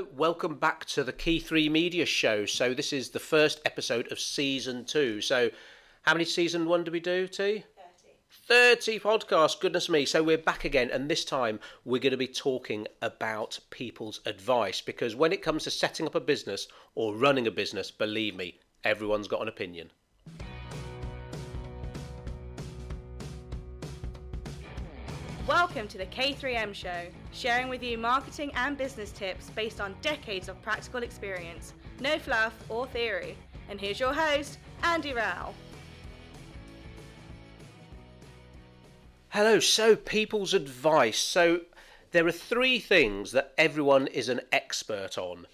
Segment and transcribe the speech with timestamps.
[0.00, 2.46] Welcome back to the Key 3 Media Show.
[2.46, 5.20] So, this is the first episode of season two.
[5.20, 5.50] So,
[6.02, 7.64] how many season one did we do, T?
[8.30, 10.04] 30 podcasts, goodness me.
[10.04, 14.80] So we're back again, and this time we're going to be talking about people's advice
[14.80, 18.58] because when it comes to setting up a business or running a business, believe me,
[18.82, 19.90] everyone's got an opinion.
[25.50, 30.48] Welcome to the K3M Show, sharing with you marketing and business tips based on decades
[30.48, 33.36] of practical experience, no fluff or theory.
[33.68, 35.52] And here's your host, Andy Rao.
[39.30, 41.18] Hello, so people's advice.
[41.18, 41.62] So
[42.12, 45.48] there are three things that everyone is an expert on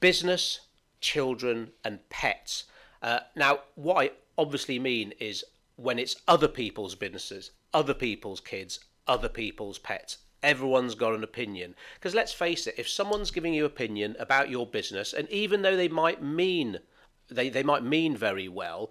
[0.00, 0.66] business,
[1.00, 2.64] children, and pets.
[3.00, 5.44] Uh, now, what I obviously mean is
[5.76, 10.18] when it's other people's businesses, other people's kids, other people's pets.
[10.42, 11.74] Everyone's got an opinion.
[11.94, 15.62] Because let's face it, if someone's giving you an opinion about your business, and even
[15.62, 16.78] though they might mean
[17.28, 18.90] they, they might mean very well,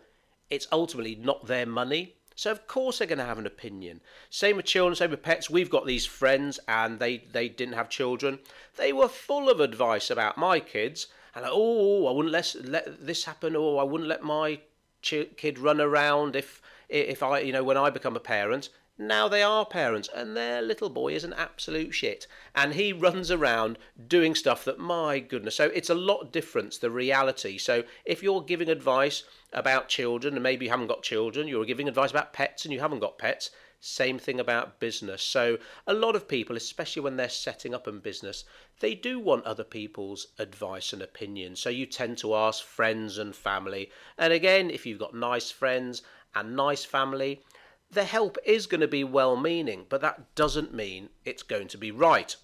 [0.50, 2.16] it's ultimately not their money.
[2.36, 4.02] So of course they're going to have an opinion.
[4.30, 5.50] Same with children, same with pets.
[5.50, 8.40] We've got these friends, and they they didn't have children.
[8.76, 13.06] They were full of advice about my kids, and like, oh, I wouldn't let let
[13.06, 14.60] this happen, or I wouldn't let my
[15.02, 18.70] ch- kid run around if if I you know when I become a parent.
[19.00, 22.26] Now they are parents, and their little boy is an absolute shit.
[22.56, 25.56] And he runs around doing stuff that, my goodness.
[25.56, 27.60] So it's a lot different, the reality.
[27.60, 29.24] So if you're giving advice
[29.54, 32.80] about children, and maybe you haven't got children, you're giving advice about pets and you
[32.80, 35.22] haven't got pets, same thing about business.
[35.22, 38.44] So a lot of people, especially when they're setting up in business,
[38.80, 41.60] they do want other people's advice and opinions.
[41.60, 43.92] So you tend to ask friends and family.
[44.18, 46.02] And again, if you've got nice friends
[46.34, 47.44] and nice family,
[47.90, 51.78] the help is going to be well meaning, but that doesn't mean it's going to
[51.78, 52.36] be right.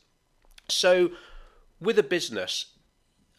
[0.70, 1.12] So,
[1.80, 2.73] with a business,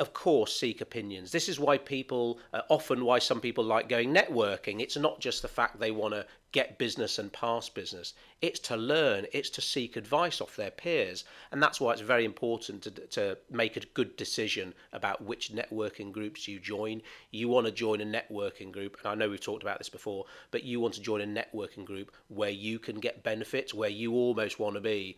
[0.00, 1.30] of course, seek opinions.
[1.30, 4.80] This is why people, uh, often why some people like going networking.
[4.80, 8.76] It's not just the fact they want to get business and pass business, it's to
[8.76, 11.24] learn, it's to seek advice off their peers.
[11.50, 16.12] And that's why it's very important to, to make a good decision about which networking
[16.12, 17.02] groups you join.
[17.32, 20.26] You want to join a networking group, and I know we've talked about this before,
[20.52, 24.12] but you want to join a networking group where you can get benefits, where you
[24.12, 25.16] almost want to be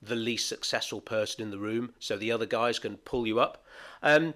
[0.00, 3.64] the least successful person in the room so the other guys can pull you up.
[4.02, 4.34] Um,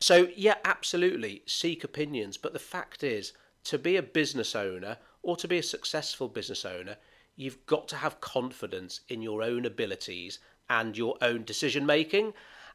[0.00, 2.36] so, yeah, absolutely, seek opinions.
[2.36, 3.32] But the fact is,
[3.64, 6.96] to be a business owner or to be a successful business owner,
[7.36, 12.32] you've got to have confidence in your own abilities and your own decision making.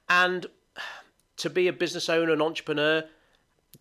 [0.07, 0.45] And
[1.37, 3.03] to be a business owner, an entrepreneur,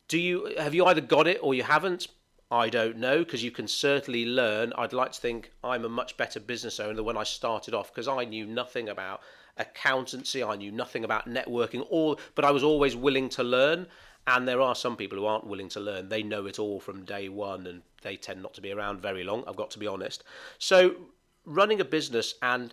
[0.09, 2.09] do you have you either got it or you haven't?
[2.51, 4.73] I don't know because you can certainly learn.
[4.77, 7.93] I'd like to think I'm a much better business owner than when I started off
[7.93, 9.23] because I knew nothing about
[9.57, 13.87] accountancy, I knew nothing about networking, all but I was always willing to learn.
[14.27, 16.09] And there are some people who aren't willing to learn.
[16.09, 19.23] They know it all from day one and they tend not to be around very
[19.23, 20.25] long, I've got to be honest.
[20.59, 20.97] So
[21.45, 22.73] running a business and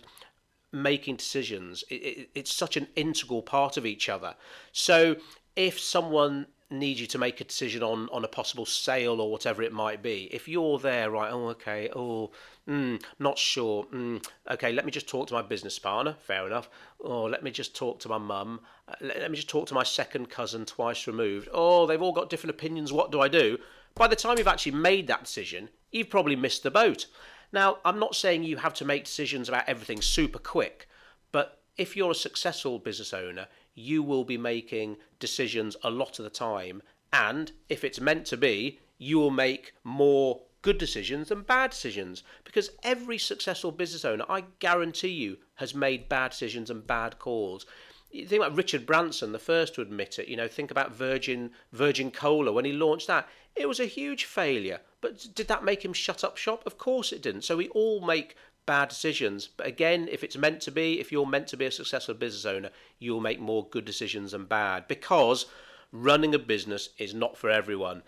[0.72, 4.34] making decisions, it, it, it's such an integral part of each other.
[4.72, 5.16] So
[5.56, 9.62] if someone need you to make a decision on on a possible sale or whatever
[9.62, 10.28] it might be.
[10.32, 12.30] If you're there right oh okay oh
[12.68, 16.68] mm, not sure mm, okay let me just talk to my business partner fair enough
[16.98, 19.74] or let me just talk to my mum uh, let, let me just talk to
[19.74, 21.48] my second cousin twice removed.
[21.52, 23.58] Oh they've all got different opinions what do i do?
[23.94, 27.06] By the time you've actually made that decision you've probably missed the boat.
[27.52, 30.88] Now i'm not saying you have to make decisions about everything super quick
[31.30, 36.24] but if you're a successful business owner you will be making decisions a lot of
[36.24, 36.82] the time.
[37.12, 42.22] And if it's meant to be, you will make more good decisions than bad decisions.
[42.44, 47.66] Because every successful business owner, I guarantee you, has made bad decisions and bad calls.
[48.10, 50.28] You think about Richard Branson, the first to admit it.
[50.28, 53.28] You know, think about Virgin Virgin Cola when he launched that.
[53.56, 54.80] It was a huge failure.
[55.00, 56.62] But did that make him shut up shop?
[56.66, 57.42] Of course it didn't.
[57.42, 59.48] So we all make bad decisions.
[59.56, 62.46] But again, if it's meant to be, if you're meant to be a successful business
[62.46, 65.46] owner, you'll make more good decisions than bad because
[65.90, 68.02] running a business is not for everyone.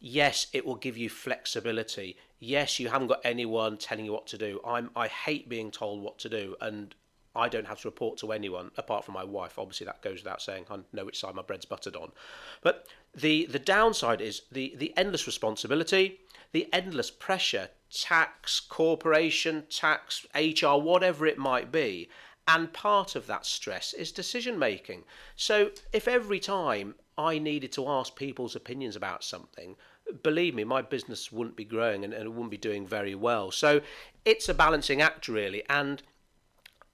[0.00, 2.16] Yes, it will give you flexibility.
[2.38, 4.60] Yes, you haven't got anyone telling you what to do.
[4.64, 6.94] I'm I hate being told what to do and
[7.36, 9.58] I don't have to report to anyone apart from my wife.
[9.58, 10.66] Obviously, that goes without saying.
[10.70, 12.12] I know which side my bread's buttered on.
[12.62, 16.20] But the the downside is the the endless responsibility,
[16.52, 22.08] the endless pressure tax, corporation tax, HR, whatever it might be.
[22.46, 25.04] And part of that stress is decision making.
[25.36, 29.76] So if every time I needed to ask people's opinions about something,
[30.22, 33.50] believe me, my business wouldn't be growing and, and it wouldn't be doing very well.
[33.50, 33.80] So
[34.24, 35.62] it's a balancing act, really.
[35.70, 36.02] And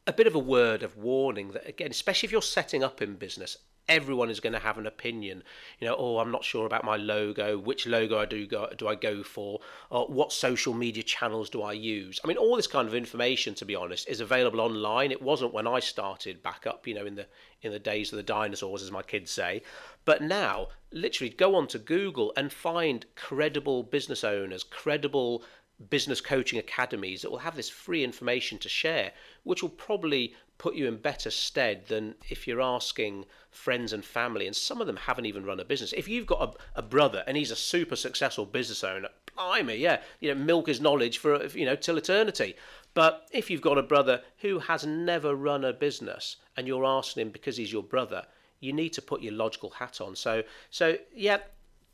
[0.07, 3.15] a bit of a word of warning that again, especially if you're setting up in
[3.15, 3.57] business,
[3.89, 5.43] everyone is going to have an opinion.
[5.79, 7.59] You know, oh, I'm not sure about my logo.
[7.59, 9.61] Which logo I do go, do I go for?
[9.91, 12.21] Or what social media channels do I use?
[12.23, 15.11] I mean, all this kind of information, to be honest, is available online.
[15.11, 17.27] It wasn't when I started back up, you know, in the
[17.63, 19.63] in the days of the dinosaurs, as my kids say.
[20.07, 25.45] But now, literally, go on to Google and find credible business owners, credible
[25.89, 29.13] business coaching academies that will have this free information to share,
[29.45, 34.47] which will probably put you in better stead than if you're asking friends and family,
[34.47, 35.95] and some of them haven't even run a business.
[35.95, 40.03] If you've got a, a brother and he's a super successful business owner, blimey, yeah,
[40.21, 42.57] you know, milk his knowledge for you know till eternity.
[42.93, 47.23] But if you've got a brother who has never run a business and you're asking
[47.23, 48.27] him because he's your brother,
[48.59, 50.15] you need to put your logical hat on.
[50.17, 51.39] So, so yeah,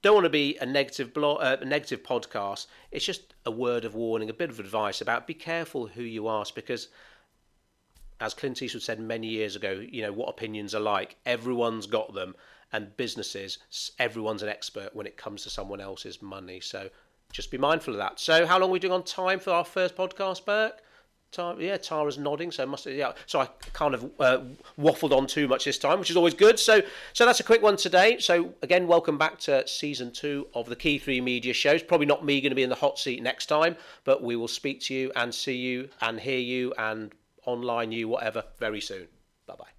[0.02, 2.66] don't want to be a negative blog, uh, a negative podcast.
[2.90, 6.28] It's just a word of warning, a bit of advice about be careful who you
[6.28, 6.88] ask because
[8.20, 11.16] as Clint Eastwood said many years ago, you know, what opinions are like.
[11.26, 12.34] Everyone's got them,
[12.72, 13.58] and businesses,
[13.98, 16.60] everyone's an expert when it comes to someone else's money.
[16.60, 16.88] So
[17.32, 18.18] just be mindful of that.
[18.18, 20.82] So, how long are we doing on time for our first podcast, Burke?
[21.36, 23.12] Tara, yeah, Tara's nodding, so must yeah.
[23.26, 24.38] So I kind of uh,
[24.78, 26.58] waffled on too much this time, which is always good.
[26.58, 26.80] So,
[27.12, 28.18] so that's a quick one today.
[28.18, 31.82] So again, welcome back to season two of the Key Three Media Shows.
[31.82, 34.48] Probably not me going to be in the hot seat next time, but we will
[34.48, 37.12] speak to you and see you and hear you and
[37.44, 39.06] online you, whatever, very soon.
[39.46, 39.75] Bye bye.